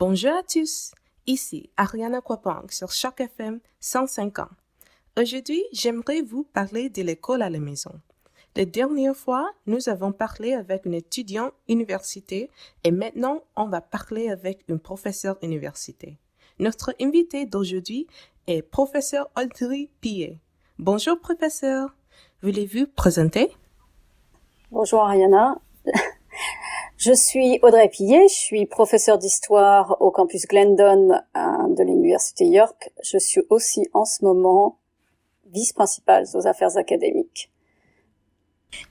Bonjour 0.00 0.30
à 0.30 0.44
tous, 0.44 0.92
ici 1.26 1.70
Ariana 1.76 2.20
Kwapang 2.20 2.70
sur 2.70 2.92
Choc 2.92 3.20
FM 3.20 3.58
105 3.80 4.38
ans. 4.38 4.48
Aujourd'hui, 5.18 5.64
j'aimerais 5.72 6.22
vous 6.22 6.44
parler 6.44 6.88
de 6.88 7.02
l'école 7.02 7.42
à 7.42 7.50
la 7.50 7.58
maison. 7.58 7.90
La 8.54 8.64
dernière 8.64 9.16
fois, 9.16 9.50
nous 9.66 9.88
avons 9.88 10.12
parlé 10.12 10.54
avec 10.54 10.86
un 10.86 10.92
étudiant 10.92 11.50
université 11.66 12.48
et 12.84 12.92
maintenant, 12.92 13.42
on 13.56 13.66
va 13.66 13.80
parler 13.80 14.28
avec 14.28 14.60
un 14.70 14.76
professeur 14.76 15.36
université. 15.42 16.16
Notre 16.60 16.94
invité 17.00 17.44
d'aujourd'hui 17.44 18.06
est 18.46 18.62
professeur 18.62 19.28
Audrey 19.36 19.90
Pillet. 20.00 20.38
Bonjour 20.78 21.18
professeur, 21.18 21.92
voulez-vous 22.40 22.86
présenter? 22.86 23.50
Bonjour 24.70 25.02
Ariana. 25.02 25.58
Je 26.98 27.12
suis 27.12 27.60
Audrey 27.62 27.88
Pillet, 27.88 28.26
je 28.26 28.34
suis 28.34 28.66
professeure 28.66 29.18
d'histoire 29.18 29.96
au 30.00 30.10
campus 30.10 30.48
Glendon 30.48 31.12
euh, 31.12 31.40
de 31.68 31.84
l'Université 31.84 32.44
York. 32.44 32.90
Je 33.04 33.18
suis 33.18 33.40
aussi 33.50 33.88
en 33.94 34.04
ce 34.04 34.24
moment 34.24 34.80
vice-principale 35.46 36.24
aux 36.34 36.48
affaires 36.48 36.76
académiques. 36.76 37.52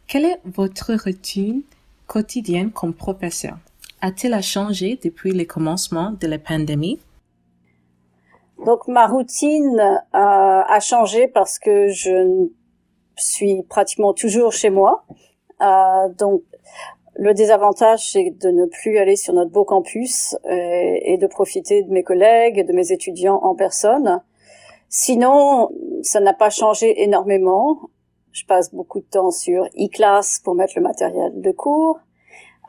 Quelle 0.08 0.24
est 0.24 0.40
votre 0.46 0.94
routine 0.94 1.64
quotidienne 2.08 2.72
comme 2.72 2.94
professeur? 2.94 3.58
A-t-elle 4.00 4.42
changé 4.42 4.98
depuis 5.04 5.34
le 5.34 5.44
commencement 5.44 6.12
de 6.12 6.28
la 6.28 6.40
pandémie? 6.40 7.02
Donc 8.66 8.88
ma 8.88 9.08
routine 9.08 9.82
euh, 9.82 9.98
a 10.14 10.80
changé 10.80 11.28
parce 11.28 11.60
que 11.60 11.90
je 11.90 12.48
suis 13.18 13.64
pratiquement 13.64 14.14
toujours 14.14 14.54
chez 14.54 14.70
moi. 14.70 15.04
Euh, 15.60 16.08
donc 16.18 16.44
le 17.18 17.34
désavantage, 17.34 18.12
c'est 18.12 18.30
de 18.30 18.50
ne 18.50 18.66
plus 18.66 18.98
aller 18.98 19.16
sur 19.16 19.34
notre 19.34 19.52
beau 19.52 19.66
campus 19.66 20.36
et, 20.50 21.14
et, 21.14 21.18
de 21.18 21.28
profiter 21.28 21.84
de 21.84 21.92
mes 21.92 22.04
collègues 22.04 22.60
et 22.60 22.64
de 22.64 22.74
mes 22.74 22.92
étudiants 22.92 23.40
en 23.42 23.56
personne. 23.56 24.22
Sinon, 24.90 25.70
ça 26.02 26.20
n'a 26.20 26.34
pas 26.34 26.50
changé 26.50 27.04
énormément. 27.04 27.90
Je 28.32 28.46
passe 28.46 28.74
beaucoup 28.74 29.00
de 29.00 29.06
temps 29.06 29.32
sur 29.32 29.66
e-class 29.78 30.40
pour 30.44 30.56
mettre 30.56 30.74
le 30.76 30.82
matériel 30.82 31.42
de 31.42 31.52
cours. 31.52 32.00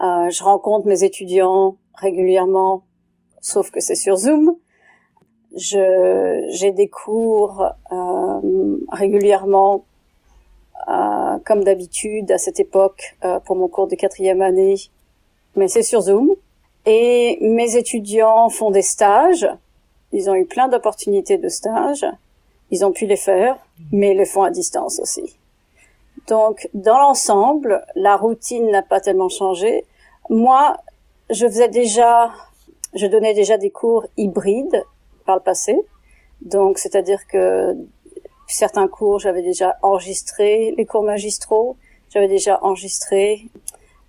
Euh, 0.00 0.30
je 0.30 0.42
rencontre 0.42 0.86
mes 0.86 1.04
étudiants 1.04 1.76
régulièrement, 1.94 2.84
sauf 3.40 3.70
que 3.70 3.80
c'est 3.80 3.96
sur 3.96 4.16
Zoom. 4.16 4.56
J'ai 5.54 6.72
des 6.72 6.88
cours 6.88 7.64
euh, 7.90 8.78
régulièrement 8.92 9.84
euh, 10.88 11.38
comme 11.44 11.64
d'habitude 11.64 12.30
à 12.32 12.38
cette 12.38 12.60
époque 12.60 13.16
euh, 13.24 13.40
pour 13.40 13.56
mon 13.56 13.68
cours 13.68 13.88
de 13.88 13.94
quatrième 13.94 14.40
année, 14.42 14.76
mais 15.56 15.68
c'est 15.68 15.82
sur 15.82 16.00
Zoom. 16.00 16.30
Et 16.86 17.38
mes 17.40 17.76
étudiants 17.76 18.48
font 18.48 18.70
des 18.70 18.82
stages. 18.82 19.46
Ils 20.12 20.30
ont 20.30 20.34
eu 20.34 20.46
plein 20.46 20.68
d'opportunités 20.68 21.36
de 21.36 21.48
stages. 21.48 22.06
Ils 22.70 22.84
ont 22.84 22.92
pu 22.92 23.06
les 23.06 23.16
faire, 23.16 23.58
mais 23.92 24.12
ils 24.12 24.16
les 24.16 24.24
font 24.24 24.42
à 24.42 24.50
distance 24.50 24.98
aussi. 24.98 25.36
Donc, 26.28 26.68
dans 26.74 26.98
l'ensemble, 26.98 27.84
la 27.94 28.16
routine 28.16 28.70
n'a 28.70 28.82
pas 28.82 29.00
tellement 29.00 29.28
changé. 29.28 29.84
Moi, 30.30 30.76
je 31.30 31.46
faisais 31.46 31.68
déjà, 31.68 32.30
je 32.94 33.06
donnais 33.06 33.34
déjà 33.34 33.58
des 33.58 33.70
cours 33.70 34.06
hybrides 34.16 34.82
par 35.26 35.36
le 35.36 35.42
passé. 35.42 35.78
Donc, 36.42 36.78
c'est-à-dire 36.78 37.26
que 37.26 37.76
certains 38.54 38.88
cours, 38.88 39.18
j'avais 39.18 39.42
déjà 39.42 39.76
enregistré 39.82 40.74
les 40.76 40.86
cours 40.86 41.02
magistraux, 41.02 41.76
j'avais 42.10 42.28
déjà 42.28 42.58
enregistré 42.62 43.48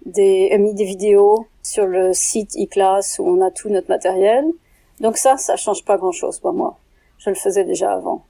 des, 0.06 0.58
mis 0.58 0.74
des 0.74 0.86
vidéos 0.86 1.48
sur 1.62 1.86
le 1.86 2.14
site 2.14 2.56
e-class 2.58 3.20
où 3.20 3.28
on 3.28 3.42
a 3.42 3.52
tout 3.52 3.70
notre 3.70 3.90
matériel. 3.90 4.46
Donc 5.00 5.18
ça, 5.18 5.38
ça 5.38 5.56
change 5.56 5.84
pas 5.86 5.98
grand 5.98 6.12
chose 6.12 6.40
pour 6.40 6.54
moi. 6.54 6.80
Je 7.18 7.30
le 7.30 7.36
faisais 7.36 7.66
déjà 7.66 7.94
avant. 7.94 8.24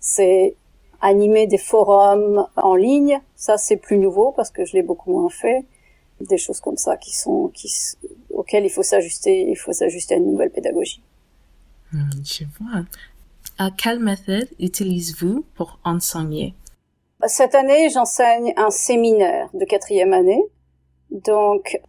C'est 0.00 0.56
animer 1.00 1.46
des 1.46 1.58
forums 1.58 2.46
en 2.56 2.74
ligne. 2.74 3.20
Ça, 3.34 3.58
c'est 3.58 3.76
plus 3.76 3.98
nouveau 3.98 4.32
parce 4.32 4.50
que 4.50 4.64
je 4.64 4.74
l'ai 4.74 4.82
beaucoup 4.82 5.10
moins 5.10 5.28
fait. 5.28 5.64
Des 6.20 6.38
choses 6.38 6.60
comme 6.60 6.78
ça 6.78 6.96
qui 6.96 7.14
sont, 7.14 7.48
qui, 7.48 7.70
auxquelles 8.30 8.64
il 8.64 8.70
faut 8.70 8.82
s'ajuster, 8.82 9.50
il 9.50 9.56
faut 9.56 9.72
s'ajuster 9.72 10.14
à 10.14 10.16
une 10.16 10.30
nouvelle 10.30 10.50
pédagogie. 10.50 11.02
Hmm, 11.92 12.10
je 12.24 12.44
vois. 12.58 12.84
À 13.58 13.70
quelle 13.70 14.00
méthode 14.00 14.48
utilisez-vous 14.58 15.44
pour 15.54 15.78
enseigner? 15.82 16.54
Cette 17.26 17.54
année, 17.54 17.88
j'enseigne 17.88 18.52
un 18.58 18.70
séminaire 18.70 19.48
de 19.54 19.64
quatrième 19.64 20.12
année. 20.12 20.44
Donc, 21.10 21.80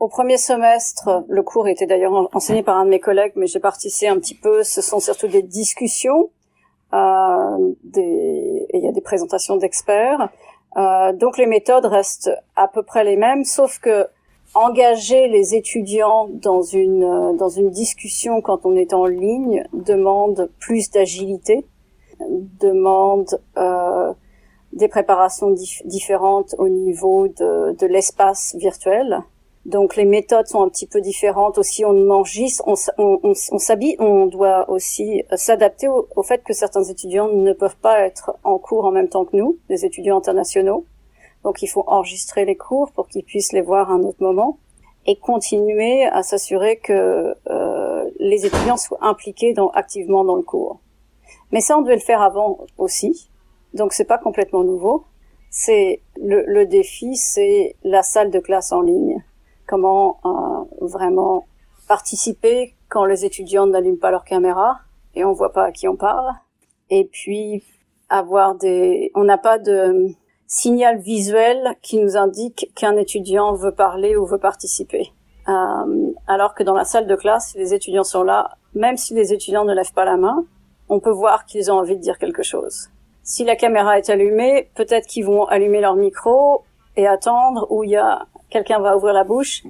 au 0.00 0.08
premier 0.08 0.38
semestre, 0.38 1.24
le 1.28 1.42
cours 1.44 1.68
était 1.68 1.86
d'ailleurs 1.86 2.28
enseigné 2.34 2.64
par 2.64 2.76
un 2.76 2.84
de 2.84 2.90
mes 2.90 2.98
collègues, 2.98 3.34
mais 3.36 3.46
j'ai 3.46 3.60
participé 3.60 4.08
un 4.08 4.18
petit 4.18 4.34
peu. 4.34 4.64
Ce 4.64 4.82
sont 4.82 4.98
surtout 4.98 5.28
des 5.28 5.42
discussions, 5.42 6.30
euh, 6.92 7.74
des... 7.84 8.66
et 8.70 8.78
il 8.78 8.84
y 8.84 8.88
a 8.88 8.92
des 8.92 9.00
présentations 9.00 9.56
d'experts. 9.56 10.30
Euh, 10.76 11.12
donc 11.12 11.38
les 11.38 11.46
méthodes 11.46 11.86
restent 11.86 12.30
à 12.56 12.66
peu 12.66 12.82
près 12.82 13.04
les 13.04 13.16
mêmes, 13.16 13.44
sauf 13.44 13.78
que 13.78 14.08
engager 14.54 15.28
les 15.28 15.54
étudiants 15.54 16.28
dans 16.30 16.62
une 16.62 17.02
euh, 17.02 17.32
dans 17.34 17.48
une 17.48 17.70
discussion 17.70 18.40
quand 18.40 18.64
on 18.64 18.76
est 18.76 18.92
en 18.92 19.06
ligne 19.06 19.64
demande 19.72 20.50
plus 20.58 20.90
d'agilité, 20.90 21.64
demande 22.60 23.40
euh, 23.56 24.12
des 24.72 24.88
préparations 24.88 25.54
différentes 25.84 26.54
au 26.58 26.68
niveau 26.68 27.28
de, 27.28 27.76
de 27.78 27.86
l'espace 27.86 28.54
virtuel. 28.58 29.20
Donc 29.66 29.96
les 29.96 30.04
méthodes 30.04 30.46
sont 30.46 30.62
un 30.62 30.68
petit 30.68 30.86
peu 30.86 31.00
différentes 31.00 31.58
aussi. 31.58 31.84
On 31.84 32.10
enregistre, 32.10 32.62
on, 32.66 32.74
on, 33.22 33.58
s'habille, 33.58 33.96
on 33.98 34.26
doit 34.26 34.70
aussi 34.70 35.24
s'adapter 35.34 35.88
au, 35.88 36.08
au, 36.16 36.22
fait 36.22 36.42
que 36.42 36.54
certains 36.54 36.84
étudiants 36.84 37.28
ne 37.28 37.52
peuvent 37.52 37.76
pas 37.76 38.00
être 38.00 38.32
en 38.44 38.58
cours 38.58 38.86
en 38.86 38.92
même 38.92 39.08
temps 39.08 39.26
que 39.26 39.36
nous, 39.36 39.58
des 39.68 39.84
étudiants 39.84 40.16
internationaux. 40.16 40.84
Donc 41.44 41.62
il 41.62 41.68
faut 41.68 41.84
enregistrer 41.86 42.44
les 42.44 42.56
cours 42.56 42.92
pour 42.92 43.08
qu'ils 43.08 43.24
puissent 43.24 43.52
les 43.52 43.60
voir 43.60 43.90
à 43.90 43.94
un 43.94 44.02
autre 44.02 44.22
moment 44.22 44.58
et 45.06 45.16
continuer 45.16 46.04
à 46.04 46.22
s'assurer 46.22 46.78
que 46.78 47.34
euh, 47.48 48.10
les 48.18 48.44
étudiants 48.44 48.76
soient 48.76 48.98
impliqués 49.00 49.54
dans, 49.54 49.68
activement 49.70 50.24
dans 50.24 50.36
le 50.36 50.42
cours. 50.42 50.80
Mais 51.50 51.60
ça, 51.60 51.78
on 51.78 51.82
devait 51.82 51.94
le 51.94 52.00
faire 52.00 52.20
avant 52.20 52.58
aussi, 52.76 53.30
donc 53.72 53.92
c'est 53.92 54.04
pas 54.04 54.18
complètement 54.18 54.64
nouveau. 54.64 55.04
C'est 55.50 56.02
le, 56.20 56.44
le 56.46 56.66
défi, 56.66 57.16
c'est 57.16 57.76
la 57.84 58.02
salle 58.02 58.30
de 58.30 58.38
classe 58.38 58.70
en 58.72 58.82
ligne. 58.82 59.24
Comment 59.66 60.18
euh, 60.26 60.86
vraiment 60.86 61.46
participer 61.86 62.74
quand 62.88 63.04
les 63.04 63.24
étudiants 63.24 63.66
n'allument 63.66 63.98
pas 63.98 64.10
leur 64.10 64.24
caméra 64.24 64.80
et 65.14 65.24
on 65.24 65.32
voit 65.32 65.52
pas 65.52 65.64
à 65.64 65.72
qui 65.72 65.88
on 65.88 65.96
parle. 65.96 66.32
Et 66.90 67.04
puis 67.04 67.62
avoir 68.08 68.54
des, 68.54 69.10
on 69.14 69.24
n'a 69.24 69.38
pas 69.38 69.58
de 69.58 70.14
signal 70.48 70.98
visuel 70.98 71.76
qui 71.82 71.98
nous 71.98 72.16
indique 72.16 72.72
qu'un 72.74 72.96
étudiant 72.96 73.52
veut 73.52 73.74
parler 73.74 74.16
ou 74.16 74.24
veut 74.24 74.38
participer. 74.38 75.12
Euh, 75.46 76.12
alors 76.26 76.54
que 76.54 76.62
dans 76.62 76.74
la 76.74 76.84
salle 76.84 77.06
de 77.06 77.14
classe, 77.14 77.54
les 77.54 77.74
étudiants 77.74 78.02
sont 78.02 78.22
là, 78.22 78.56
même 78.74 78.96
si 78.96 79.14
les 79.14 79.32
étudiants 79.32 79.64
ne 79.64 79.74
lèvent 79.74 79.92
pas 79.92 80.06
la 80.06 80.16
main, 80.16 80.44
on 80.88 81.00
peut 81.00 81.10
voir 81.10 81.44
qu'ils 81.44 81.70
ont 81.70 81.76
envie 81.76 81.96
de 81.96 82.00
dire 82.00 82.18
quelque 82.18 82.42
chose. 82.42 82.88
Si 83.22 83.44
la 83.44 83.56
caméra 83.56 83.98
est 83.98 84.08
allumée, 84.08 84.70
peut-être 84.74 85.06
qu'ils 85.06 85.26
vont 85.26 85.44
allumer 85.44 85.82
leur 85.82 85.96
micro 85.96 86.64
et 86.96 87.06
attendre 87.06 87.66
où 87.70 87.84
il 87.84 87.90
y 87.90 87.96
a 87.96 88.26
quelqu'un 88.48 88.80
va 88.80 88.96
ouvrir 88.96 89.12
la 89.12 89.24
bouche, 89.24 89.64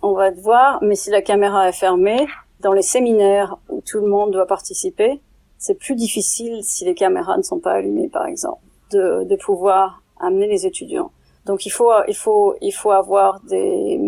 on 0.00 0.14
va 0.14 0.32
te 0.32 0.40
voir, 0.40 0.82
mais 0.82 0.94
si 0.94 1.10
la 1.10 1.20
caméra 1.20 1.68
est 1.68 1.78
fermée, 1.78 2.26
dans 2.60 2.72
les 2.72 2.82
séminaires 2.82 3.58
où 3.68 3.82
tout 3.82 4.00
le 4.00 4.06
monde 4.06 4.30
doit 4.30 4.46
participer, 4.46 5.20
c'est 5.58 5.74
plus 5.74 5.94
difficile 5.94 6.60
si 6.62 6.86
les 6.86 6.94
caméras 6.94 7.36
ne 7.36 7.42
sont 7.42 7.60
pas 7.60 7.72
allumées, 7.72 8.08
par 8.08 8.26
exemple, 8.26 8.62
de 8.90 9.36
pouvoir 9.36 10.01
amener 10.22 10.46
les 10.46 10.66
étudiants. 10.66 11.10
Donc 11.44 11.66
il 11.66 11.70
faut 11.70 11.90
il 12.08 12.16
faut 12.16 12.54
il 12.60 12.72
faut 12.72 12.92
avoir 12.92 13.40
des 13.40 14.00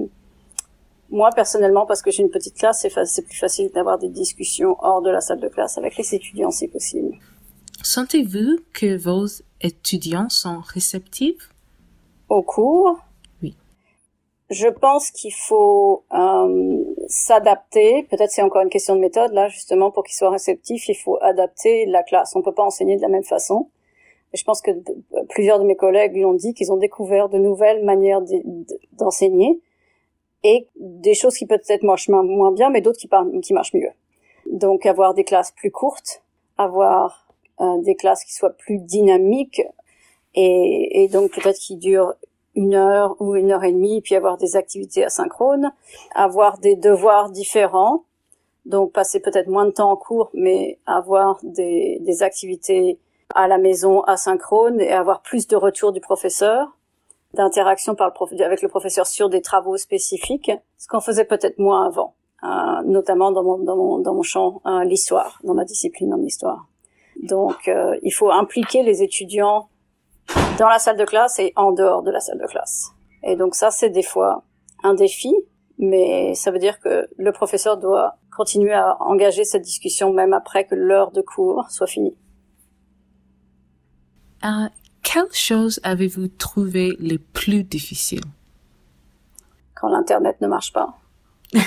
moi 1.10 1.30
personnellement 1.34 1.84
parce 1.84 2.00
que 2.00 2.10
j'ai 2.10 2.22
une 2.22 2.30
petite 2.30 2.56
classe 2.56 2.80
c'est 2.82 3.04
c'est 3.06 3.22
plus 3.22 3.36
facile 3.36 3.70
d'avoir 3.72 3.98
des 3.98 4.08
discussions 4.08 4.76
hors 4.80 5.02
de 5.02 5.10
la 5.10 5.20
salle 5.20 5.40
de 5.40 5.48
classe 5.48 5.76
avec 5.76 5.96
les 5.96 6.14
étudiants 6.14 6.50
si 6.50 6.68
possible. 6.68 7.16
Sentez-vous 7.82 8.60
que 8.72 8.96
vos 8.96 9.26
étudiants 9.60 10.28
sont 10.28 10.60
réceptifs? 10.60 11.50
Au 12.30 12.42
cours? 12.42 12.98
Oui. 13.42 13.56
Je 14.48 14.68
pense 14.68 15.10
qu'il 15.10 15.34
faut 15.34 16.04
euh, 16.12 16.84
s'adapter. 17.08 18.04
Peut-être 18.04 18.30
c'est 18.30 18.42
encore 18.42 18.62
une 18.62 18.70
question 18.70 18.94
de 18.94 19.00
méthode 19.00 19.32
là 19.32 19.48
justement 19.48 19.90
pour 19.90 20.04
qu'ils 20.04 20.16
soient 20.16 20.30
réceptifs. 20.30 20.88
Il 20.88 20.94
faut 20.94 21.18
adapter 21.20 21.84
la 21.86 22.02
classe. 22.04 22.34
On 22.36 22.42
peut 22.42 22.54
pas 22.54 22.62
enseigner 22.62 22.96
de 22.96 23.02
la 23.02 23.08
même 23.08 23.24
façon 23.24 23.68
je 24.34 24.44
pense 24.44 24.60
que 24.60 24.70
plusieurs 25.28 25.58
de 25.58 25.64
mes 25.64 25.76
collègues 25.76 26.16
l'ont 26.16 26.34
dit, 26.34 26.54
qu'ils 26.54 26.72
ont 26.72 26.76
découvert 26.76 27.28
de 27.28 27.38
nouvelles 27.38 27.84
manières 27.84 28.20
d'enseigner 28.92 29.60
et 30.42 30.66
des 30.76 31.14
choses 31.14 31.36
qui 31.36 31.46
peut-être 31.46 31.82
marchent 31.82 32.08
moins 32.08 32.52
bien, 32.52 32.70
mais 32.70 32.80
d'autres 32.80 32.98
qui, 32.98 33.08
qui 33.42 33.52
marchent 33.54 33.74
mieux. 33.74 33.90
Donc 34.50 34.86
avoir 34.86 35.14
des 35.14 35.24
classes 35.24 35.52
plus 35.52 35.70
courtes, 35.70 36.22
avoir 36.58 37.28
euh, 37.60 37.80
des 37.82 37.94
classes 37.94 38.24
qui 38.24 38.34
soient 38.34 38.50
plus 38.50 38.78
dynamiques 38.78 39.62
et, 40.34 41.08
donc 41.12 41.30
peut-être 41.30 41.58
qui 41.58 41.76
durent 41.76 42.14
une 42.56 42.74
heure 42.74 43.16
ou 43.20 43.36
une 43.36 43.52
heure 43.52 43.62
et 43.64 43.72
demie, 43.72 44.00
puis 44.00 44.16
avoir 44.16 44.36
des 44.36 44.56
activités 44.56 45.04
asynchrones, 45.04 45.72
avoir 46.14 46.58
des 46.58 46.76
devoirs 46.76 47.30
différents, 47.30 48.04
Donc 48.66 48.92
passer 48.92 49.20
peut-être 49.20 49.48
moins 49.48 49.66
de 49.66 49.70
temps 49.70 49.90
en 49.90 49.96
cours, 49.96 50.30
mais 50.34 50.78
avoir 50.86 51.38
des 51.42 52.22
activités 52.22 52.98
à 53.34 53.48
la 53.48 53.58
maison 53.58 54.02
asynchrone 54.02 54.80
et 54.80 54.92
avoir 54.92 55.22
plus 55.22 55.46
de 55.46 55.56
retour 55.56 55.92
du 55.92 56.00
professeur, 56.00 56.76
d'interaction 57.34 57.94
avec 57.94 58.62
le 58.62 58.68
professeur 58.68 59.06
sur 59.06 59.28
des 59.28 59.42
travaux 59.42 59.76
spécifiques, 59.76 60.52
ce 60.78 60.86
qu'on 60.88 61.00
faisait 61.00 61.24
peut-être 61.24 61.58
moins 61.58 61.86
avant, 61.86 62.14
euh, 62.44 62.82
notamment 62.84 63.32
dans 63.32 63.42
mon, 63.42 63.58
dans 63.58 63.76
mon, 63.76 63.98
dans 63.98 64.14
mon 64.14 64.22
champ, 64.22 64.62
euh, 64.66 64.84
l'histoire, 64.84 65.40
dans 65.42 65.54
ma 65.54 65.64
discipline 65.64 66.14
en 66.14 66.22
histoire. 66.22 66.66
Donc 67.22 67.68
euh, 67.68 67.98
il 68.02 68.12
faut 68.12 68.30
impliquer 68.30 68.82
les 68.82 69.02
étudiants 69.02 69.68
dans 70.58 70.68
la 70.68 70.78
salle 70.78 70.96
de 70.96 71.04
classe 71.04 71.38
et 71.38 71.52
en 71.56 71.72
dehors 71.72 72.02
de 72.02 72.10
la 72.10 72.20
salle 72.20 72.38
de 72.38 72.46
classe. 72.46 72.92
Et 73.24 73.36
donc 73.36 73.54
ça, 73.54 73.70
c'est 73.70 73.90
des 73.90 74.02
fois 74.02 74.44
un 74.82 74.94
défi, 74.94 75.34
mais 75.78 76.34
ça 76.34 76.50
veut 76.50 76.58
dire 76.58 76.78
que 76.78 77.08
le 77.16 77.32
professeur 77.32 77.78
doit 77.78 78.16
continuer 78.36 78.74
à 78.74 78.96
engager 79.00 79.44
cette 79.44 79.62
discussion 79.62 80.12
même 80.12 80.32
après 80.32 80.66
que 80.66 80.74
l'heure 80.74 81.10
de 81.10 81.20
cours 81.20 81.66
soit 81.70 81.86
finie. 81.86 82.16
Euh, 84.44 84.68
quelle 85.02 85.32
chose 85.32 85.80
avez-vous 85.82 86.28
trouvé 86.28 86.96
le 87.00 87.16
plus 87.16 87.64
difficile 87.64 88.20
Quand 89.74 89.88
l'Internet 89.88 90.38
ne 90.40 90.48
marche 90.48 90.72
pas. 90.72 90.94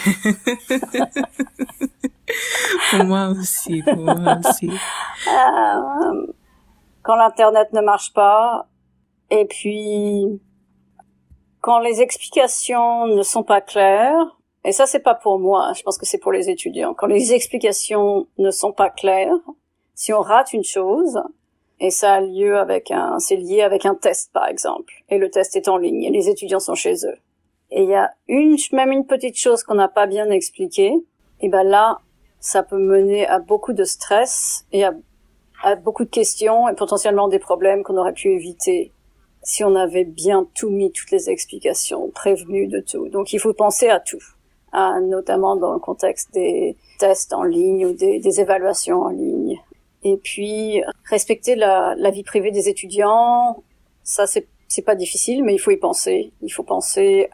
pour 2.91 3.05
moi 3.05 3.29
aussi, 3.29 3.81
pour 3.81 3.95
moi 3.97 4.37
aussi. 4.39 4.69
Euh, 4.69 6.27
quand 7.01 7.15
l'Internet 7.15 7.73
ne 7.73 7.81
marche 7.81 8.13
pas, 8.13 8.67
et 9.31 9.45
puis 9.45 10.39
quand 11.61 11.79
les 11.79 12.01
explications 12.01 13.07
ne 13.07 13.23
sont 13.23 13.43
pas 13.43 13.61
claires, 13.61 14.37
et 14.63 14.71
ça 14.71 14.85
c'est 14.85 14.99
pas 14.99 15.15
pour 15.15 15.39
moi, 15.39 15.73
je 15.73 15.81
pense 15.81 15.97
que 15.97 16.05
c'est 16.05 16.19
pour 16.19 16.31
les 16.31 16.49
étudiants. 16.49 16.93
Quand 16.93 17.07
les 17.07 17.33
explications 17.33 18.27
ne 18.37 18.51
sont 18.51 18.73
pas 18.73 18.89
claires, 18.89 19.39
si 19.95 20.13
on 20.13 20.21
rate 20.21 20.53
une 20.53 20.63
chose, 20.63 21.19
et 21.79 21.91
ça 21.91 22.15
a 22.15 22.21
lieu 22.21 22.57
avec 22.57 22.89
un, 22.91 23.19
c'est 23.19 23.35
lié 23.35 23.61
avec 23.61 23.85
un 23.85 23.95
test, 23.95 24.31
par 24.33 24.47
exemple. 24.47 24.93
Et 25.09 25.17
le 25.17 25.29
test 25.29 25.55
est 25.55 25.67
en 25.67 25.77
ligne 25.77 26.03
et 26.03 26.09
les 26.09 26.29
étudiants 26.29 26.59
sont 26.59 26.75
chez 26.75 27.05
eux. 27.05 27.17
Et 27.69 27.83
il 27.83 27.89
y 27.89 27.95
a 27.95 28.11
une, 28.27 28.55
même 28.71 28.91
une 28.91 29.05
petite 29.05 29.37
chose 29.37 29.63
qu'on 29.63 29.75
n'a 29.75 29.87
pas 29.87 30.07
bien 30.07 30.29
expliquée. 30.29 30.93
Et 31.41 31.49
ben 31.49 31.63
là, 31.63 31.99
ça 32.39 32.63
peut 32.63 32.79
mener 32.79 33.27
à 33.27 33.39
beaucoup 33.39 33.73
de 33.73 33.83
stress 33.83 34.65
et 34.71 34.85
à, 34.85 34.93
beaucoup 35.83 36.05
de 36.05 36.09
questions 36.09 36.69
et 36.69 36.75
potentiellement 36.75 37.27
des 37.27 37.39
problèmes 37.39 37.83
qu'on 37.83 37.97
aurait 37.97 38.13
pu 38.13 38.29
éviter 38.29 38.91
si 39.43 39.63
on 39.63 39.75
avait 39.75 40.03
bien 40.03 40.47
tout 40.55 40.69
mis, 40.69 40.91
toutes 40.91 41.11
les 41.11 41.29
explications, 41.29 42.09
prévenues 42.09 42.67
de 42.67 42.79
tout. 42.79 43.09
Donc 43.09 43.33
il 43.33 43.39
faut 43.39 43.53
penser 43.53 43.87
à 43.89 43.99
tout, 43.99 44.23
à, 44.71 44.99
notamment 44.99 45.55
dans 45.55 45.73
le 45.73 45.79
contexte 45.79 46.33
des 46.33 46.75
tests 46.99 47.33
en 47.33 47.43
ligne 47.43 47.85
ou 47.85 47.93
des 47.93 48.39
évaluations 48.39 49.01
en 49.01 49.09
ligne. 49.09 49.59
Et 50.03 50.17
puis 50.17 50.81
respecter 51.09 51.55
la, 51.55 51.95
la 51.97 52.11
vie 52.11 52.23
privée 52.23 52.51
des 52.51 52.69
étudiants, 52.69 53.63
ça 54.03 54.27
c'est 54.27 54.47
c'est 54.67 54.81
pas 54.81 54.95
difficile, 54.95 55.43
mais 55.43 55.53
il 55.53 55.59
faut 55.59 55.71
y 55.71 55.77
penser. 55.77 56.33
Il 56.41 56.49
faut 56.49 56.63
penser 56.63 57.29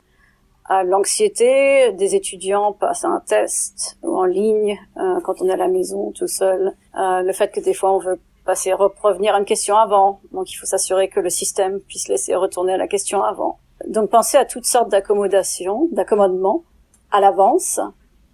à 0.65 0.83
l'anxiété 0.83 1.92
des 1.94 2.15
étudiants 2.15 2.71
passent 2.71 3.04
à 3.04 3.10
un 3.10 3.19
test 3.19 3.98
ou 4.01 4.18
en 4.18 4.24
ligne 4.24 4.80
euh, 4.98 5.19
quand 5.21 5.42
on 5.42 5.50
est 5.50 5.54
à 5.54 5.57
la 5.57 5.68
maison 5.68 6.12
tout 6.12 6.27
seul. 6.27 6.74
Euh, 6.98 7.21
le 7.21 7.33
fait 7.33 7.51
que 7.51 7.60
des 7.60 7.74
fois 7.74 7.94
on 7.94 8.00
veut 8.00 8.19
passer 8.45 8.74
revenir 8.74 9.36
à 9.36 9.39
une 9.39 9.45
question 9.45 9.77
avant, 9.77 10.19
donc 10.31 10.51
il 10.51 10.56
faut 10.56 10.65
s'assurer 10.65 11.10
que 11.10 11.19
le 11.19 11.30
système 11.30 11.80
puisse 11.81 12.07
laisser 12.07 12.36
retourner 12.36 12.74
à 12.74 12.77
la 12.77 12.88
question 12.88 13.24
avant. 13.24 13.57
Donc 13.88 14.10
penser 14.10 14.38
à 14.38 14.45
toutes 14.45 14.65
sortes 14.65 14.89
d'accommodations, 14.89 15.89
d'accommodements 15.92 16.63
à 17.12 17.19
l'avance 17.19 17.80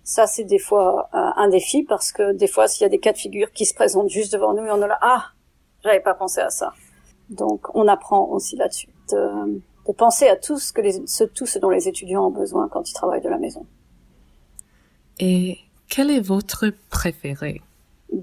ça, 0.09 0.25
c'est 0.25 0.43
des 0.43 0.57
fois 0.57 1.07
euh, 1.13 1.17
un 1.35 1.49
défi 1.49 1.83
parce 1.83 2.11
que 2.11 2.33
des 2.33 2.47
fois, 2.47 2.67
s'il 2.67 2.81
y 2.81 2.85
a 2.85 2.89
des 2.89 2.97
cas 2.97 3.13
de 3.13 3.17
figure 3.19 3.51
qui 3.51 3.67
se 3.67 3.75
présentent 3.75 4.09
juste 4.09 4.33
devant 4.33 4.55
nous 4.55 4.65
et 4.65 4.71
on 4.71 4.81
est 4.81 4.87
là, 4.87 4.97
ah, 5.01 5.25
j'avais 5.83 5.99
pas 5.99 6.15
pensé 6.15 6.41
à 6.41 6.49
ça. 6.49 6.73
Donc, 7.29 7.67
on 7.75 7.87
apprend 7.87 8.27
aussi 8.29 8.55
là-dessus 8.55 8.89
de, 9.11 9.61
de, 9.87 9.93
penser 9.93 10.27
à 10.27 10.35
tout 10.35 10.57
ce 10.57 10.73
que 10.73 10.81
les, 10.81 11.05
ce, 11.05 11.23
tout 11.25 11.45
ce 11.45 11.59
dont 11.59 11.69
les 11.69 11.87
étudiants 11.87 12.25
ont 12.25 12.31
besoin 12.31 12.67
quand 12.69 12.89
ils 12.89 12.93
travaillent 12.93 13.21
de 13.21 13.29
la 13.29 13.37
maison. 13.37 13.67
Et 15.19 15.59
quel 15.87 16.09
est 16.09 16.21
votre 16.21 16.65
préféré? 16.89 17.61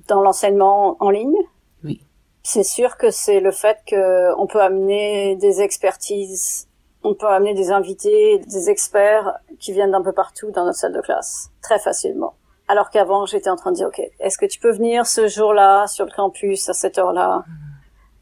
Dans 0.09 0.23
l'enseignement 0.23 0.97
en 0.99 1.11
ligne? 1.11 1.39
Oui. 1.85 2.01
C'est 2.43 2.65
sûr 2.65 2.97
que 2.97 3.13
c'est 3.13 3.39
le 3.39 3.53
fait 3.53 3.79
qu'on 3.89 4.49
peut 4.49 4.61
amener 4.61 5.37
des 5.37 5.61
expertises 5.61 6.67
on 7.07 7.15
peut 7.15 7.29
amener 7.29 7.55
des 7.55 7.71
invités, 7.71 8.39
des 8.39 8.69
experts 8.69 9.39
qui 9.61 9.73
viennent 9.73 9.93
d'un 9.93 10.03
peu 10.03 10.13
partout 10.13 10.51
dans 10.51 10.65
notre 10.65 10.79
salle 10.79 10.93
de 10.93 11.01
classe, 11.01 11.51
très 11.63 11.79
facilement. 11.79 12.35
Alors 12.67 12.91
qu'avant, 12.91 13.27
j'étais 13.27 13.49
en 13.49 13.55
train 13.55 13.71
de 13.71 13.77
dire, 13.77 13.87
OK, 13.87 14.03
est-ce 14.19 14.37
que 14.37 14.47
tu 14.47 14.59
peux 14.59 14.73
venir 14.73 15.07
ce 15.07 15.29
jour-là 15.29 15.87
sur 15.87 16.05
le 16.05 16.11
campus 16.11 16.69
à 16.69 16.73
cette 16.73 16.99
heure-là? 16.99 17.45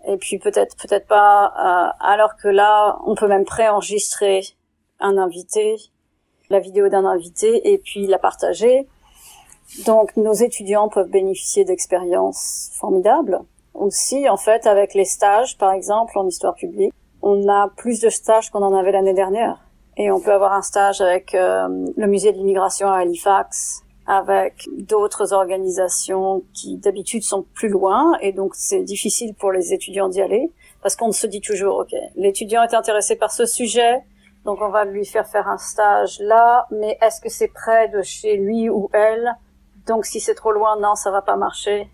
Et 0.06 0.18
puis 0.18 0.38
peut-être, 0.38 0.76
peut-être 0.76 1.06
pas. 1.06 1.46
Euh, 1.46 1.92
alors 2.00 2.36
que 2.36 2.48
là, 2.48 2.98
on 3.06 3.14
peut 3.14 3.26
même 3.26 3.46
préenregistrer 3.46 4.42
un 5.00 5.16
invité, 5.16 5.76
la 6.50 6.60
vidéo 6.60 6.90
d'un 6.90 7.06
invité, 7.06 7.72
et 7.72 7.78
puis 7.78 8.06
la 8.06 8.18
partager. 8.18 8.86
Donc 9.86 10.14
nos 10.18 10.34
étudiants 10.34 10.90
peuvent 10.90 11.08
bénéficier 11.08 11.64
d'expériences 11.64 12.70
formidables. 12.74 13.40
Aussi, 13.72 14.28
en 14.28 14.36
fait, 14.36 14.66
avec 14.66 14.92
les 14.92 15.06
stages, 15.06 15.56
par 15.56 15.72
exemple, 15.72 16.18
en 16.18 16.26
histoire 16.26 16.54
publique, 16.54 16.92
on 17.24 17.48
a 17.48 17.70
plus 17.76 18.00
de 18.00 18.10
stages 18.10 18.50
qu'on 18.50 18.62
en 18.62 18.74
avait 18.74 18.92
l'année 18.92 19.14
dernière. 19.14 19.64
Et 19.96 20.10
on 20.10 20.20
peut 20.20 20.32
avoir 20.32 20.52
un 20.52 20.62
stage 20.62 21.00
avec 21.00 21.34
euh, 21.34 21.86
le 21.96 22.06
musée 22.06 22.32
de 22.32 22.36
l'immigration 22.36 22.88
à 22.88 22.98
Halifax, 22.98 23.82
avec 24.06 24.68
d'autres 24.76 25.32
organisations 25.32 26.42
qui 26.52 26.76
d'habitude 26.76 27.22
sont 27.22 27.46
plus 27.54 27.70
loin, 27.70 28.12
et 28.20 28.32
donc 28.32 28.54
c'est 28.54 28.82
difficile 28.82 29.34
pour 29.34 29.52
les 29.52 29.72
étudiants 29.72 30.08
d'y 30.08 30.20
aller, 30.20 30.52
parce 30.82 30.96
qu'on 30.96 31.12
se 31.12 31.26
dit 31.26 31.40
toujours, 31.40 31.78
ok, 31.78 31.94
l'étudiant 32.16 32.62
est 32.62 32.74
intéressé 32.74 33.16
par 33.16 33.32
ce 33.32 33.46
sujet, 33.46 34.02
donc 34.44 34.60
on 34.60 34.68
va 34.68 34.84
lui 34.84 35.06
faire 35.06 35.26
faire 35.26 35.48
un 35.48 35.56
stage 35.56 36.18
là, 36.20 36.66
mais 36.70 36.98
est-ce 37.00 37.22
que 37.22 37.30
c'est 37.30 37.48
près 37.48 37.88
de 37.88 38.02
chez 38.02 38.36
lui 38.36 38.68
ou 38.68 38.90
elle? 38.92 39.34
Donc 39.86 40.04
si 40.04 40.20
c'est 40.20 40.34
trop 40.34 40.52
loin, 40.52 40.78
non, 40.78 40.96
ça 40.96 41.10
va 41.10 41.22
pas 41.22 41.36
marcher. 41.36 41.88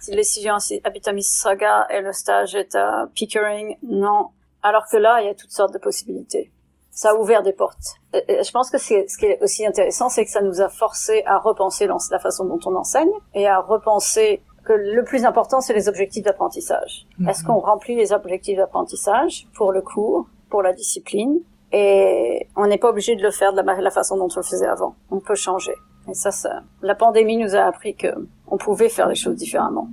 Si 0.00 0.12
l'étudiant 0.12 0.58
habite 0.84 1.08
à 1.08 1.12
Mississauga 1.12 1.88
et 1.90 2.00
le 2.00 2.12
stage 2.12 2.54
est 2.54 2.76
à 2.76 3.08
Pickering, 3.12 3.78
non. 3.82 4.28
Alors 4.62 4.86
que 4.90 4.96
là, 4.96 5.20
il 5.20 5.26
y 5.26 5.30
a 5.30 5.34
toutes 5.34 5.50
sortes 5.50 5.72
de 5.72 5.78
possibilités. 5.78 6.52
Ça 6.90 7.12
a 7.12 7.14
ouvert 7.14 7.42
des 7.42 7.52
portes. 7.52 7.96
Et 8.12 8.42
je 8.44 8.50
pense 8.52 8.70
que 8.70 8.78
ce 8.78 9.18
qui 9.18 9.26
est 9.26 9.42
aussi 9.42 9.66
intéressant, 9.66 10.08
c'est 10.08 10.24
que 10.24 10.30
ça 10.30 10.42
nous 10.42 10.60
a 10.60 10.68
forcé 10.68 11.22
à 11.24 11.38
repenser 11.38 11.86
la 11.86 12.18
façon 12.18 12.44
dont 12.44 12.60
on 12.66 12.76
enseigne 12.76 13.10
et 13.34 13.48
à 13.48 13.60
repenser 13.60 14.42
que 14.64 14.72
le 14.72 15.02
plus 15.02 15.24
important, 15.24 15.60
c'est 15.60 15.74
les 15.74 15.88
objectifs 15.88 16.22
d'apprentissage. 16.22 17.06
Mhm. 17.18 17.28
Est-ce 17.28 17.44
qu'on 17.44 17.58
remplit 17.58 17.96
les 17.96 18.12
objectifs 18.12 18.56
d'apprentissage 18.56 19.46
pour 19.54 19.72
le 19.72 19.82
cours, 19.82 20.26
pour 20.50 20.62
la 20.62 20.72
discipline? 20.72 21.40
Et 21.72 22.46
on 22.56 22.66
n'est 22.66 22.78
pas 22.78 22.90
obligé 22.90 23.16
de 23.16 23.22
le 23.22 23.30
faire 23.30 23.52
de 23.52 23.60
la, 23.62 23.80
la, 23.80 23.90
façon 23.90 24.16
dont 24.18 24.28
on 24.30 24.40
le 24.40 24.44
faisait 24.44 24.66
avant. 24.66 24.94
On 25.10 25.20
peut 25.20 25.34
changer. 25.34 25.74
Et 26.08 26.14
ça, 26.14 26.30
ça 26.30 26.62
la 26.82 26.94
pandémie 26.94 27.38
nous 27.38 27.56
a 27.56 27.60
appris 27.60 27.94
que 27.94 28.08
on 28.46 28.58
pouvait 28.58 28.90
faire 28.90 29.08
les 29.08 29.14
choses 29.14 29.36
différemment. 29.36 29.88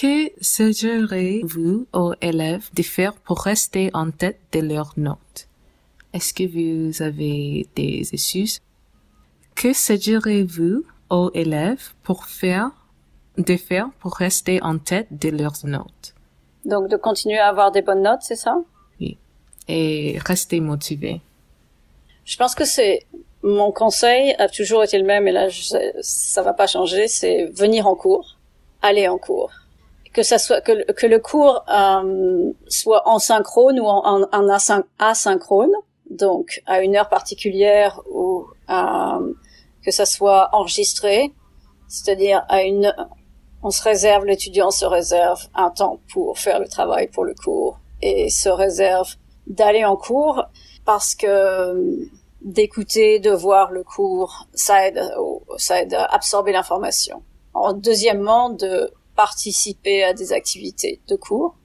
Que 0.00 0.30
suggérez-vous 0.40 1.88
aux 1.92 2.14
élèves 2.20 2.70
de 2.72 2.84
faire 2.84 3.14
pour 3.14 3.40
rester 3.40 3.90
en 3.94 4.12
tête 4.12 4.38
de 4.52 4.60
leurs 4.60 4.92
notes. 4.96 5.48
Est-ce 6.12 6.32
que 6.32 6.44
vous 6.44 7.02
avez 7.02 7.66
des 7.74 8.08
excuses? 8.12 8.60
Que 9.56 9.72
suggérez-vous 9.72 10.84
aux 11.10 11.32
élèves 11.34 11.94
pour 12.04 12.26
faire, 12.26 12.70
de 13.38 13.56
faire 13.56 13.90
pour 13.98 14.14
rester 14.14 14.62
en 14.62 14.78
tête 14.78 15.08
de 15.10 15.30
leurs 15.30 15.66
notes. 15.66 16.14
Donc 16.64 16.88
de 16.88 16.96
continuer 16.96 17.38
à 17.38 17.48
avoir 17.48 17.72
des 17.72 17.82
bonnes 17.82 18.02
notes, 18.02 18.22
c'est 18.22 18.36
ça? 18.36 18.56
Oui. 19.00 19.18
Et 19.66 20.16
rester 20.24 20.60
motivé. 20.60 21.20
Je 22.24 22.36
pense 22.36 22.54
que 22.54 22.64
c'est 22.64 23.04
mon 23.42 23.72
conseil 23.72 24.32
a 24.38 24.48
toujours 24.48 24.84
été 24.84 24.96
le 24.96 25.04
même 25.04 25.26
et 25.26 25.32
là 25.32 25.48
ça 26.02 26.42
va 26.42 26.52
pas 26.52 26.68
changer, 26.68 27.08
c'est 27.08 27.46
venir 27.46 27.88
en 27.88 27.96
cours, 27.96 28.38
aller 28.80 29.08
en 29.08 29.18
cours 29.18 29.50
que 30.18 30.24
ça 30.24 30.38
soit 30.38 30.60
que, 30.62 31.06
le 31.06 31.18
cours 31.20 31.64
euh, 31.72 32.52
soit 32.66 33.08
en 33.08 33.20
synchrone 33.20 33.78
ou 33.78 33.86
en, 33.86 34.24
en, 34.32 34.48
asynchrone, 34.98 35.70
donc 36.10 36.60
à 36.66 36.82
une 36.82 36.96
heure 36.96 37.08
particulière 37.08 38.00
ou 38.10 38.44
euh, 38.68 39.32
que 39.84 39.92
ça 39.92 40.06
soit 40.06 40.48
enregistré, 40.52 41.32
c'est-à-dire 41.86 42.44
à 42.48 42.64
une 42.64 42.92
on 43.62 43.70
se 43.70 43.80
réserve 43.80 44.24
l'étudiant 44.24 44.72
se 44.72 44.84
réserve 44.84 45.46
un 45.54 45.70
temps 45.70 46.00
pour 46.12 46.36
faire 46.40 46.58
le 46.58 46.66
travail 46.66 47.06
pour 47.06 47.24
le 47.24 47.34
cours 47.34 47.78
et 48.02 48.28
se 48.28 48.48
réserve 48.48 49.14
d'aller 49.46 49.84
en 49.84 49.96
cours 49.96 50.46
parce 50.84 51.14
que 51.14 52.08
d'écouter, 52.42 53.20
de 53.20 53.30
voir 53.30 53.70
le 53.70 53.84
cours, 53.84 54.48
ça 54.52 54.88
aide, 54.88 55.00
ça 55.58 55.80
aide 55.80 55.94
à 55.94 56.06
absorber 56.06 56.50
l'information. 56.50 57.22
Deuxièmement, 57.76 58.50
de 58.50 58.92
participer 59.18 60.04
à 60.04 60.12
des 60.14 60.32
activités 60.32 61.00
de 61.08 61.16
cours, 61.16 61.56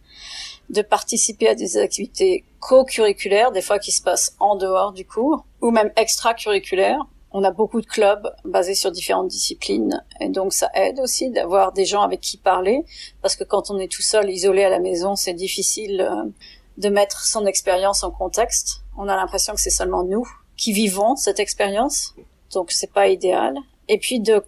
de 0.72 0.82
participer 0.82 1.50
à 1.50 1.54
des 1.54 1.78
activités 1.78 2.46
co-curriculaires, 2.60 3.52
des 3.52 3.62
fois 3.62 3.78
qui 3.78 3.92
se 3.92 4.02
passent 4.02 4.36
en 4.40 4.56
dehors 4.56 4.92
du 4.92 5.06
cours, 5.06 5.46
ou 5.62 5.70
même 5.70 5.92
extra-curriculaires. 5.96 7.06
on 7.32 7.44
a 7.44 7.52
beaucoup 7.52 7.80
de 7.80 7.86
clubs 7.86 8.28
basés 8.44 8.74
sur 8.74 8.92
différentes 8.92 9.28
disciplines 9.28 10.04
et 10.20 10.30
donc 10.30 10.52
ça 10.52 10.70
aide 10.74 11.00
aussi 11.00 11.30
d'avoir 11.30 11.74
des 11.74 11.86
gens 11.86 12.02
avec 12.02 12.22
qui 12.22 12.38
parler 12.38 12.84
parce 13.22 13.36
que 13.36 13.44
quand 13.44 13.70
on 13.70 13.78
est 13.78 13.92
tout 13.92 14.08
seul 14.14 14.32
isolé 14.32 14.64
à 14.64 14.70
la 14.70 14.80
maison 14.80 15.16
c'est 15.16 15.34
difficile 15.34 16.02
euh, 16.02 16.30
de 16.78 16.90
mettre 16.90 17.24
son 17.26 17.46
expérience 17.48 18.04
en 18.04 18.12
contexte 18.12 18.84
on 18.98 19.08
a 19.08 19.16
l'impression 19.16 19.54
que 19.56 19.62
c'est 19.62 19.78
seulement 19.82 20.04
nous 20.04 20.28
qui 20.58 20.74
vivons 20.74 21.16
cette 21.16 21.40
expérience 21.40 22.14
donc 22.54 22.72
c'est 22.72 22.94
pas 23.00 23.08
idéal 23.08 23.56
et 23.88 23.98
puis 23.98 24.20
de 24.20 24.44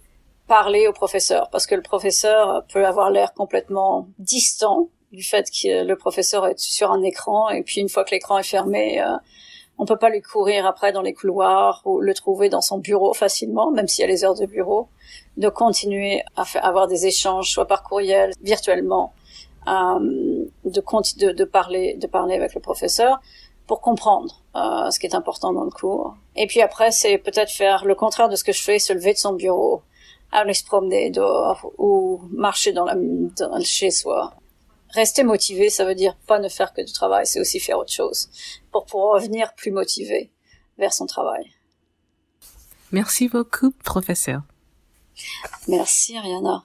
parler 0.46 0.86
au 0.86 0.92
professeur 0.92 1.48
parce 1.50 1.66
que 1.66 1.74
le 1.74 1.82
professeur 1.82 2.64
peut 2.72 2.86
avoir 2.86 3.10
l'air 3.10 3.34
complètement 3.34 4.08
distant 4.18 4.88
du 5.12 5.22
fait 5.22 5.50
que 5.50 5.84
le 5.84 5.96
professeur 5.96 6.46
est 6.46 6.58
sur 6.58 6.90
un 6.92 7.02
écran 7.02 7.48
et 7.48 7.62
puis 7.62 7.80
une 7.80 7.88
fois 7.88 8.04
que 8.04 8.10
l'écran 8.10 8.38
est 8.38 8.48
fermé 8.48 9.00
euh, 9.00 9.16
on 9.78 9.84
peut 9.84 9.96
pas 9.96 10.08
lui 10.08 10.22
courir 10.22 10.66
après 10.66 10.92
dans 10.92 11.02
les 11.02 11.12
couloirs 11.12 11.82
ou 11.84 12.00
le 12.00 12.14
trouver 12.14 12.48
dans 12.48 12.62
son 12.62 12.78
bureau 12.78 13.12
facilement, 13.12 13.70
même 13.70 13.88
s'il 13.88 14.02
y 14.02 14.04
a 14.04 14.08
les 14.08 14.24
heures 14.24 14.34
de 14.34 14.46
bureau, 14.46 14.88
de 15.36 15.48
continuer 15.48 16.22
à 16.36 16.44
avoir 16.62 16.86
des 16.86 17.06
échanges, 17.06 17.50
soit 17.50 17.66
par 17.66 17.82
courriel, 17.82 18.32
virtuellement, 18.42 19.12
euh, 19.68 20.44
de, 20.64 21.44
parler, 21.44 21.94
de 21.94 22.06
parler 22.06 22.34
avec 22.34 22.54
le 22.54 22.60
professeur 22.60 23.20
pour 23.66 23.80
comprendre 23.80 24.42
euh, 24.54 24.90
ce 24.90 24.98
qui 24.98 25.06
est 25.06 25.14
important 25.14 25.52
dans 25.52 25.64
le 25.64 25.70
cours. 25.70 26.16
Et 26.36 26.46
puis 26.46 26.62
après, 26.62 26.90
c'est 26.90 27.18
peut-être 27.18 27.50
faire 27.50 27.84
le 27.84 27.94
contraire 27.94 28.28
de 28.28 28.36
ce 28.36 28.44
que 28.44 28.52
je 28.52 28.62
fais, 28.62 28.78
se 28.78 28.92
lever 28.92 29.12
de 29.12 29.18
son 29.18 29.34
bureau, 29.34 29.82
aller 30.32 30.54
se 30.54 30.64
promener 30.64 31.10
dehors 31.10 31.72
ou 31.78 32.20
marcher 32.30 32.72
dans 32.72 32.84
la 32.84 32.94
dans, 32.94 33.60
chez 33.62 33.90
soi 33.90 34.34
Rester 34.90 35.24
motivé, 35.24 35.68
ça 35.68 35.84
veut 35.84 35.94
dire 35.94 36.16
pas 36.26 36.38
ne 36.38 36.48
faire 36.48 36.72
que 36.72 36.80
du 36.80 36.92
travail, 36.92 37.26
c'est 37.26 37.40
aussi 37.40 37.60
faire 37.60 37.78
autre 37.78 37.92
chose 37.92 38.28
pour 38.70 38.86
pouvoir 38.86 39.14
revenir 39.14 39.52
plus 39.54 39.70
motivé 39.70 40.30
vers 40.78 40.92
son 40.92 41.06
travail. 41.06 41.50
Merci 42.92 43.28
beaucoup, 43.28 43.72
professeur. 43.84 44.42
Merci, 45.68 46.16
Ariana. 46.16 46.64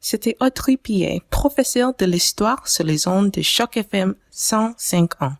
C'était 0.00 0.36
Audrey 0.40 0.76
Pillet, 0.76 1.20
professeur 1.30 1.94
de 1.98 2.06
l'histoire 2.06 2.68
sur 2.68 2.84
les 2.84 3.08
ondes 3.08 3.32
de 3.32 3.42
Choc 3.42 3.76
FM 3.76 4.14
105 4.30 5.22
ans. 5.22 5.32